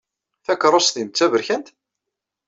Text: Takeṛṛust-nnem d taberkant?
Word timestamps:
Takeṛṛust-nnem 0.45 1.09
d 1.09 1.13
taberkant? 1.15 1.67